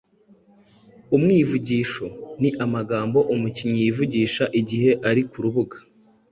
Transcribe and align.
Umwivugisho: 1.15 2.05
Ni 2.41 2.49
amagambo 2.65 3.19
umukinnyi 3.33 3.79
yivugisha 3.83 4.43
igihe 4.59 4.89
ari 5.09 5.21
ku 5.29 5.37
rubuga 5.45 5.77